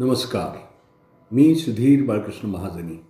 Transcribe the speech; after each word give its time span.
नमस्कार. 0.00 0.58
मी 1.32 1.54
सुधीर 1.54 2.02
बाळकृष्ण 2.02 2.48
महाजनी. 2.48 3.00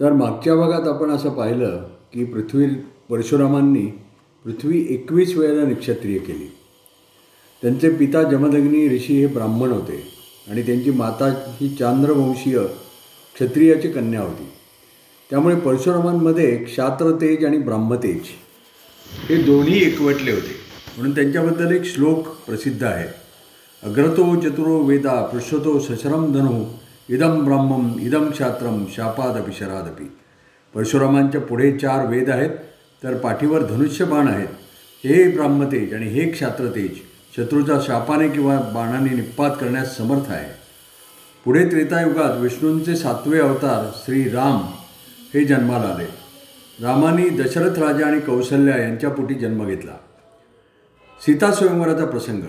तर 0.00 0.12
मागच्या 0.12 0.54
भागात 0.54 0.88
आपण 0.88 1.10
असं 1.10 1.30
पाहिलं 1.30 1.88
की 2.12 2.24
पृथ्वी 2.24 2.66
परशुरामांनी 3.10 3.86
पृथ्वी 4.44 4.86
एकवीस 4.90 5.36
वेळेला 5.36 5.66
निक्षत्रिय 5.66 6.18
केली. 6.18 6.56
त्यांचे 7.62 7.90
पिता 7.90 8.22
जमदग्नी 8.22 8.88
ऋषी 8.88 9.20
हे 9.20 9.26
ब्राह्मण 9.26 9.68
होते 9.68 10.04
आणि 10.48 10.62
त्यांची 10.62 10.90
माता 10.90 11.56
ही 11.60 11.74
चांद्रवंशीय 11.74 12.58
क्षत्रियाची 13.34 13.88
कन्या 13.88 14.20
होती. 14.20 14.48
त्यामुळे 15.30 15.56
परशुरामांमध्ये 15.56 16.56
क्षात्रतेज 16.56 17.44
आणि 17.44 17.58
ब्राह्मतेज 17.58 18.20
हे 19.28 19.42
दोन्ही 19.42 19.86
एकवटले 19.86 20.32
होते. 20.32 20.56
म्हणून 20.96 21.14
त्यांच्याबद्दल 21.14 21.74
एक 21.74 21.84
श्लोक 21.84 22.28
प्रसिद्ध 22.28 22.84
आहे. 22.84 23.25
अग्रतो 23.86 24.24
चतुरो 24.40 24.76
वेदा 24.82 25.12
पृष्ठतो 25.22 25.78
सशरम 25.80 26.32
धनु 26.32 26.64
इदम 27.14 27.44
ब्राह्मम 27.44 27.90
इदम 28.00 28.30
क्षात्रम 28.30 28.84
शापादपि 28.86 29.52
शरादपि। 29.52 30.04
परशुरामांच्या 30.74 31.40
पुढे 31.40 31.70
चार 31.72 32.06
वेद 32.06 32.30
आहेत 32.30 32.50
तर 33.02 33.16
पाठीवर 33.16 33.62
धनुष्यबाण 33.62 34.28
आहेत। 34.28 34.48
हे 35.04 35.28
ब्राह्मतेज 35.32 35.94
आणि 35.94 36.08
हे 36.08 36.28
क्षात्रतेज 36.30 36.98
शत्रूचा 37.36 37.78
शापाने 37.80 38.28
किंवा 38.28 38.58
बाणाने 38.74 39.14
निपात 39.14 39.56
करण्यास 39.60 39.96
समर्थ 39.96 40.30
आहे। 40.30 40.50
पुढे 41.46 41.64
त्रेतायुगात 41.70 42.40
विष्णूंचे 42.40 42.96
सातवे 42.96 43.38
अवतार 43.38 43.90
श्री 43.96 44.28
राम 44.30 44.60
हे 45.34 45.44
जन्माला 45.44 45.94
आले। 45.94 46.10
रामाने 46.78 47.28
दशरथ 47.38 47.78
राजा 47.78 48.06
आणि 48.06 48.20
कौशल्या 48.20 48.76
यांच्या 48.76 49.10
पोटी 49.10 49.34
जन्म 49.34 49.66
घेतला। 49.66 49.96
सीता 51.22 51.52
स्वयंवराचा 51.52 52.04
प्रसंग। 52.04 52.42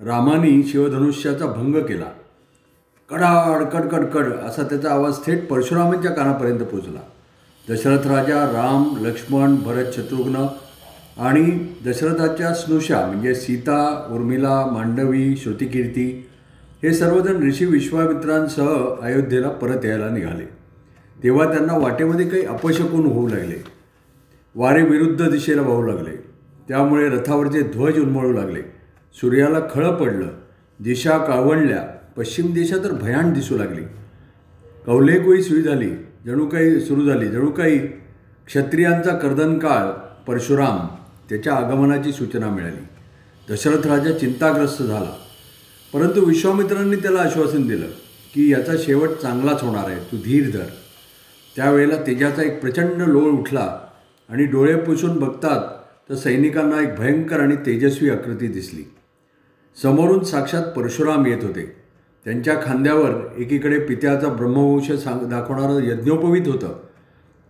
रामाने 0.00 0.62
शिवधनुष्याचा 0.62 1.46
भंग 1.46 1.74
केला. 1.74 2.04
कडाड 3.10 3.62
कडकड 3.64 4.04
कड 4.04 4.32
असा 4.32 4.62
त्याचा 4.62 4.90
आवाज 4.90 5.16
थेट 5.26 5.48
परशुरामांच्या 5.48 6.10
कानापर्यंत 6.10 6.58
पोचला. 6.58 7.00
दशरथ 7.68 8.06
राजा 8.06 8.44
राम 8.46 9.06
लक्ष्मण 9.06 9.56
भरत 9.56 9.92
शत्रुघ्न 9.92 10.46
आणि 11.18 11.72
दशरथाच्या 11.86 12.54
स्नुषा 12.54 13.06
म्हणजे 13.06 13.34
सीता 13.34 14.08
उर्मिला 14.10 14.66
मांडवी 14.66 15.36
श्रुतिकीर्ती 15.36 16.28
हे 16.82 16.94
सर्वजण 16.94 17.48
ऋषी 17.48 17.64
विश्वामित्रांसह 17.64 18.68
अयोध्येला 19.02 19.48
परत 19.48 19.84
यायला 19.84 20.10
निघाले. 20.10 20.44
तेव्हा 21.22 21.46
त्यांना 21.46 21.78
वाटेमध्ये 21.78 22.28
काही 22.28 22.44
अपशकून 22.44 23.06
होऊ 23.06 23.28
लागले. 23.28 23.64
वारे 24.54 24.82
विरुद्ध 24.82 25.30
दिशेला 25.30 25.62
वाहू 25.62 25.82
लागले. 25.82 26.16
त्यामुळे 26.68 27.08
रथावरचे 27.08 27.62
ध्वज 27.62 27.98
उन्मळू 27.98 28.32
लागले. 28.32 28.83
सूर्याला 29.20 29.58
खळं 29.74 29.94
पडलं 29.94 30.28
दिशा 30.80 31.18
काळवणल्या 31.18 31.82
पश्चिम 32.16 32.52
दिशा 32.52 32.76
तर 32.84 32.92
भयान 32.92 33.32
दिसू 33.32 33.58
लागली. 33.58 33.82
कौलेकुई 34.86 35.42
सुई 35.42 35.62
झाली 35.62 35.90
जणू 36.26 36.46
काही 36.46 36.80
सुरू 36.80 37.04
झाली 37.06 37.28
जणू 37.28 37.50
काही 37.50 37.78
क्षत्रियांचा 38.46 39.10
कर्दनकाळ 39.10 39.86
परशुराम 40.26 40.86
त्याच्या 41.28 41.54
आगमनाची 41.54 42.12
सूचना 42.12 42.48
मिळाली. 42.48 42.86
दशरथ 43.50 43.86
राजा 43.86 44.12
चिंताग्रस्त 44.18 44.82
झाला. 44.82 45.12
परंतु 45.94 46.24
विश्वामित्रांनी 46.24 46.96
त्याला 46.96 47.20
आश्वासन 47.20 47.68
दिलं 47.68 47.86
की 48.34 48.52
याचा 48.52 48.72
शेवट 48.78 49.08
चांगलाच 49.08 49.62
होणार 49.62 49.88
आहे 49.90 50.00
तू 50.12 50.16
धीर 50.16 50.50
धर. 50.50 50.66
त्यावेळेला 51.56 51.96
तेजाचा 51.96 52.42
एक 52.42 52.60
प्रचंड 52.60 53.02
लोळ 53.02 53.30
उठला 53.30 53.78
आणि 54.28 54.44
डोळे 54.44 54.76
पुसून 54.76 55.16
बघतात 55.16 55.62
तर 56.10 56.14
सैनिकांना 56.14 56.82
एक 56.82 56.94
भयंकर 56.98 57.40
आणि 57.40 57.56
तेजस्वी 57.56 58.10
आकृती 58.10 58.46
दिसली. 58.46 58.82
समोरून 59.82 60.24
साक्षात 60.24 60.62
परशुराम 60.62 61.26
येत 61.26 61.42
होते. 61.42 61.76
त्यांच्या 62.24 62.60
खांद्यावर 62.64 63.10
एकीकडे 63.36 63.78
पित्याचा 63.78 64.28
ब्रह्मवंश 64.28 64.92
सांग 64.92 65.28
दाखवणारं 65.30 65.82
यज्ञोपवीत 65.82 66.48
होतं. 66.48 66.80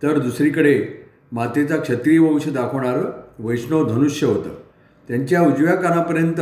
तर 0.03 0.19
दुसरीकडे 0.19 0.85
मातेचा 1.31 1.77
क्षत्रिय 1.77 2.19
वंश 2.19 2.47
दाखवणारं 2.47 3.11
वैष्णव 3.39 3.89
धनुष्य 3.89 4.27
होतं. 4.27 4.49
त्यांच्या 5.07 5.41
उजव्या 5.41 5.75
कानापर्यंत 5.75 6.41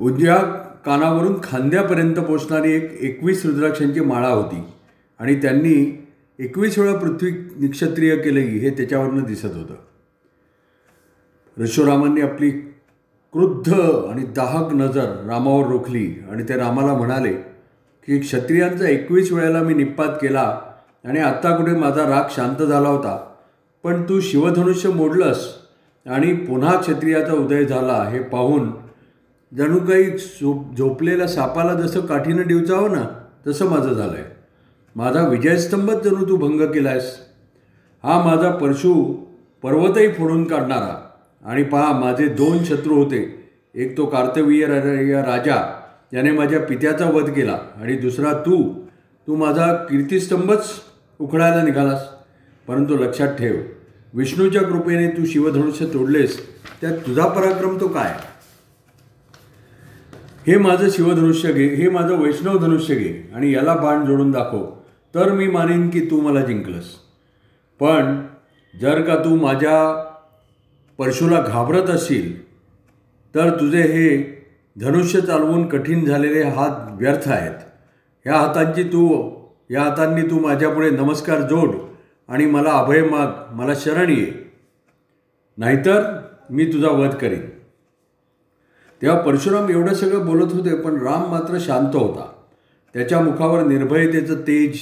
उजव्या 0.00 0.36
कानावरून 0.86 1.34
खांद्यापर्यंत 1.42 2.14
पोचणारी 2.14 2.72
एक 2.72 2.92
एकवीस 3.00 3.46
रुद्राक्षांची 3.46 4.00
माळा 4.00 4.28
होती 4.28 4.62
आणि 5.18 5.42
त्यांनी 5.42 6.06
एकवीस 6.38 6.78
वेळा 6.78 6.96
पृथ्वी 6.96 7.30
निक्षत्रिय 7.30 8.16
केली 8.16 8.40
हे 8.40 8.70
त्याच्यावरनं 8.70 9.22
दिसत 9.22 9.44
होतं. 9.44 9.74
परशुरामांनी 11.58 12.20
आपली 12.20 12.50
क्रुद्ध 13.36 13.72
आणि 14.10 14.22
दाहक 14.36 14.72
नजर 14.72 15.08
रामावर 15.26 15.66
रोखली 15.66 16.22
आणि 16.30 16.42
ते 16.42 16.56
रामाला 16.56 16.92
म्हणाले 16.94 17.32
की 18.06 18.18
क्षत्रियांचा 18.18 18.88
एकवीस 18.88 19.32
वेळेला 19.32 19.60
मी 19.62 19.74
निपात 19.74 20.08
केला 20.08 20.60
आणि 21.04 21.20
आत्ता 21.20 21.56
कुठे 21.56 21.72
माझा 21.72 22.06
राग 22.06 22.22
शांत 22.30 22.62
झाला 22.62 22.88
होता. 22.88 23.16
पण 23.84 24.02
तू 24.02 24.20
शिवधनुष्य 24.20 24.88
मोडलंस 24.88 25.44
आणि 26.06 26.32
पुन्हा 26.34 26.76
क्षत्रियाचा 26.80 27.32
उदय 27.32 27.64
झाला 27.64 28.02
हे 28.10 28.18
पाहून 28.18 28.70
जणू 29.56 29.78
काही 29.78 30.10
झोप 30.10 30.76
झोपलेल्या 30.78 31.28
सापाला 31.28 31.74
जसं 31.74 32.00
काठीनं 32.00 32.46
डिवचावं 32.46 32.92
ना 32.92 33.04
तसं 33.46 33.70
माझं 33.70 33.92
झालं 33.92 34.12
आहे 34.12 34.24
माझा 34.96 35.28
विजयस्तंभच 35.28 36.02
जणू 36.04 36.28
तू 36.28 36.36
भंग 36.36 36.60
केलायस. 36.60 37.16
हा 38.02 38.22
माझा 38.24 38.50
परशु 38.50 38.94
पर्वतही 39.62 40.08
फोडून 40.08 40.44
काढणारा. 40.44 41.05
आणि 41.46 41.62
पहा 41.62 41.92
माझे 42.00 42.26
दोन 42.28 42.64
शत्रू 42.64 42.94
होते. 42.94 43.20
एक 43.74 43.96
तो 43.96 44.06
कार्तवीय 44.06 44.66
राजा 44.66 45.58
याने 46.14 46.30
माझ्या 46.30 46.60
पित्याचा 46.60 47.10
वध 47.10 47.30
केला. 47.30 47.58
आणि 47.76 47.96
दुसरा 47.96 48.32
तू 48.46 48.72
तू 49.26 49.36
माझा 49.36 49.72
कीर्तिस्तंभच 49.72 50.70
उखडायला 51.18 51.62
निघालास. 51.62 52.04
परंतु 52.68 52.96
लक्षात 52.96 53.28
ठेव 53.28 53.56
विष्णूच्या 54.14 54.62
कृपेने 54.62 55.08
तू 55.08 55.24
शिवधनुष्य 55.26 55.86
तोडलेस 55.86 56.38
त्यात 56.80 56.98
तुझा 57.06 57.26
पराक्रम 57.26 57.76
तो 57.80 57.88
काय? 57.88 58.14
हे 60.46 60.56
माझं 60.58 60.88
शिवधनुष्य 60.90 61.52
घे 61.52 61.66
हे 61.74 61.88
माझं 61.88 62.16
वैष्णव 62.16 62.58
धनुष्य 62.58 62.94
घे 62.94 63.30
आणि 63.34 63.54
याला 63.54 63.74
बाण 63.74 64.04
जोडून 64.06 64.30
दाखव. 64.30 64.64
तर 65.14 65.32
मी 65.32 65.46
मानेन 65.48 65.88
की 65.90 66.00
तू 66.00 66.20
मला 66.20 66.40
जिंकलंस. 66.40 66.94
पण 67.80 68.20
जर 68.80 69.00
का 69.02 69.14
तू 69.16 69.36
माझ्या 69.36 69.76
परशुला 70.98 71.40
घाबरत 71.40 71.82
असशील 71.82 72.44
तर 73.34 73.50
तुझे 73.50 73.82
हे 73.82 74.08
धनुष्य 74.80 75.20
चालवून 75.20 75.68
कठीण 75.68 76.04
झालेले 76.04 76.42
हात 76.42 77.00
व्यर्थ 77.00 77.28
आहेत. 77.28 77.58
ह्या 78.24 78.36
हातांची 78.36 78.82
तू 78.82 79.30
या 79.70 79.82
हातांनी 79.82 80.22
तू 80.22 80.38
माझ्यापुढे 80.38 80.90
नमस्कार 80.90 81.40
जोड 81.40 81.74
आणि 82.28 82.46
मला 82.46 82.70
अभय 82.70 83.02
माग 83.02 83.54
मला 83.54 83.72
शरण 83.74 84.10
ये. 84.10 84.32
नाहीतर 85.58 86.20
मी 86.50 86.66
तुझा 86.66 86.88
वध 86.88 87.14
करीन. 87.14 87.46
तेव्हा 89.02 89.20
परशुराम 89.20 89.70
एवढं 89.70 89.94
सगळं 89.94 90.26
बोलत 90.26 90.52
होते 90.52 90.74
पण 90.74 91.02
राम 91.02 91.30
मात्र 91.30 91.58
शांत 91.60 91.96
होता. 91.96 92.32
त्याच्या 92.94 93.20
मुखावर 93.20 93.62
निर्भयतेचं 93.62 94.34
तेज 94.34 94.78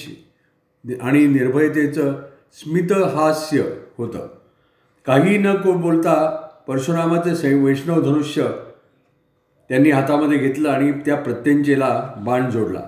आणि 1.01 1.27
निर्भयतेचं 1.27 2.13
स्मितहास्य 2.53 3.63
होतं. 3.99 4.29
काही 5.07 5.39
न 5.39 5.55
को 5.55 5.73
बोलता 5.73 6.15
परशुरामाचे 6.69 7.35
सै 7.35 7.55
वैष्णव 7.55 8.01
धनुष्य 8.01 8.49
त्यांनी 9.69 9.91
हातामध्ये 9.91 10.39
घेतलं 10.39 10.69
आणि 10.69 10.93
त्या 10.93 11.17
प्रत्यंचेला 11.17 12.15
बाण 12.19 12.51
जोडला. 12.51 12.81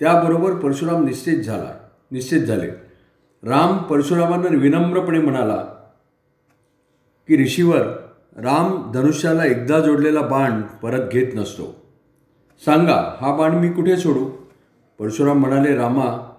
त्याबरोबर 0.00 0.54
परशुराम 0.54 1.04
निश्चित 1.04 1.38
झाला. 1.38 1.72
निश्चित 2.10 2.42
झाले. 2.42 2.66
राम 3.42 3.78
परशुरामांना 3.78 4.56
विनम्रपणे 4.56 5.18
म्हणाला 5.18 5.56
की 7.28 7.42
ऋषीवर 7.44 7.80
राम 8.36 8.92
धनुष्याला 8.92 9.44
एकदा 9.44 9.80
जोडलेला 9.80 10.20
बाण 10.20 10.62
परत 10.62 11.08
घेत 11.12 11.32
नसतो. 11.34 11.74
सांगा 12.64 13.18
हा 13.20 13.36
बाण 13.36 13.50
मी 13.50 13.68
कुठे 13.68 13.96
सोडू? 13.96 14.30
परशुराम 14.98 15.38
म्हणाले 15.38 15.76
रामा 15.76 16.30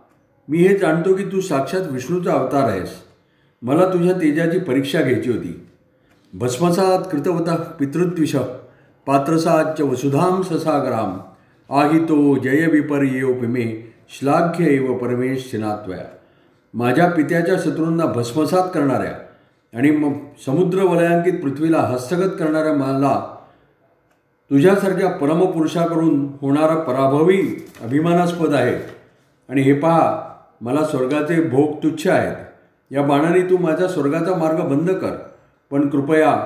मी 0.47 0.57
हे 0.57 0.77
जाणतो 0.77 1.13
की 1.13 1.23
तू 1.23 1.41
साक्षात 1.41 1.81
विष्णूचा 1.91 2.33
अवतार 2.33 2.69
आहेस. 2.69 3.08
मला 3.61 3.85
तुझ्या 3.85 4.13
तेजाची 4.13 4.59
परीक्षा 4.59 5.01
घ्यायची 5.01 5.31
होती. 5.31 5.67
भस्मसात 6.33 7.03
कृतवता 7.11 7.55
पितृत्विष 7.55 8.35
पात्रसाच 9.05 9.81
वसुधाम 9.81 10.41
ससागराम। 10.41 11.17
आहितो 11.69 12.35
जय 12.35 12.65
विपर्योपिमे 12.67 13.93
श्लाघ्य 14.09 14.65
एव 14.65 14.97
परमेश 14.97 15.49
शिनात्वया 15.51 16.05
माझ्या 16.73 17.09
पित्याच्या 17.09 17.55
शत्रूंना 17.59 18.05
भस्मसात 18.05 18.69
करणाऱ्या 18.73 19.11
आणि 19.77 19.91
मग 19.91 20.13
समुद्र 20.45 20.83
वलयांकित 20.83 21.33
पृथ्वीला 21.33 21.79
हस्तगत 21.79 22.31
करणाऱ्या 22.39 22.73
मला 22.73 23.35
तुझ्यासारख्या 24.51 25.09
परमपुरुषाकडून 25.09 26.27
होणारा 26.41 26.75
पराभवी 26.75 27.67
अभिमानास्पद 27.81 28.53
आहे. 28.53 28.75
आणि 29.49 29.61
हे 29.61 29.73
पहा 29.73 30.21
मला 30.61 30.85
स्वर्गाचे 30.85 31.41
भोग 31.41 31.77
तुच्छ 31.83 32.07
आहेत. 32.07 32.35
या 32.91 33.01
बाणाने 33.01 33.41
तू 33.41 33.57
माझ्या 33.57 33.87
स्वर्गाचा 33.87 34.35
मार्ग 34.35 34.59
बंद 34.59 34.89
कर. 34.91 35.15
पण 35.71 35.89
कृपया 35.89 36.43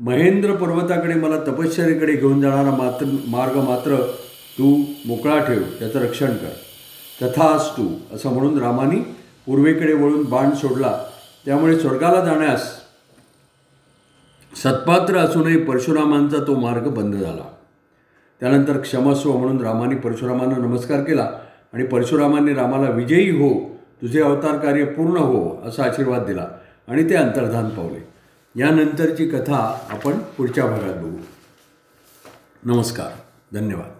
महेंद्र 0.00 0.54
पर्वताकडे 0.54 1.14
मला 1.14 1.36
तपश्चर्येकडे 1.36 2.12
घेऊन 2.12 2.40
जाणारा 2.40 2.70
मात्र 2.70 3.06
मार्ग 3.28 3.56
मात्र 3.56 3.96
तू 4.58 4.84
मोकळा 5.06 5.38
ठेव 5.38 5.62
त्याचं 5.78 5.98
रक्षण 5.98 6.26
कर. 6.26 6.52
तथास 7.22 7.76
तू 7.76 7.88
असं 8.14 8.32
म्हणून 8.32 8.58
रामानी 8.58 9.00
पूर्वेकडे 9.46 9.92
वळून 9.92 10.22
बाण 10.22 10.50
सोडला. 10.50 11.04
त्यामुळे 11.46 11.78
स्वर्गाला 11.80 12.24
जाण्यास 12.24 12.70
सत्पात्र 14.56 15.16
असूनही 15.16 15.56
परशुरामांचा 15.64 16.36
तो 16.46 16.54
मार्ग 16.54 16.88
बंद 16.88 17.14
झाला. 17.14 17.52
त्यानंतर 18.40 18.78
क्षमस्व 18.78 19.36
म्हणून 19.36 19.60
रामाने 19.60 19.96
परशुरामांना 19.96 20.56
नमस्कार 20.56 21.00
केला 21.00 21.30
आणि 21.72 21.84
परशुरामांनी 21.84 22.54
रामाला 22.54 22.90
विजयी 22.90 23.30
हो 23.30 23.75
तुझे 24.02 24.22
अवतार 24.22 24.58
कार्य 24.58 24.84
पूर्ण 24.84 25.16
हो 25.16 25.62
असा 25.64 25.84
आशीर्वाद 25.84 26.24
दिला. 26.24 26.46
आणि 26.88 27.10
ते 27.10 27.14
अंतर्धान 27.14 27.68
पावले. 27.68 28.08
यानंतरची 28.60 29.28
कथा 29.28 29.86
आपण 29.90 30.18
पुढच्या 30.18 30.66
भागात 30.66 30.94
बघू. 30.94 31.16
नमस्कार. 32.64 33.10
धन्यवाद. 33.52 33.95